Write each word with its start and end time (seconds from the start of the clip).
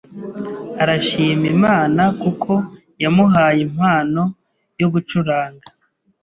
arashima 0.81 1.45
Imana 1.55 2.03
kuko 2.21 2.51
yamuhaye 3.03 3.59
impano 3.67 4.23
yo 4.81 4.87
gucuranga 4.93 5.67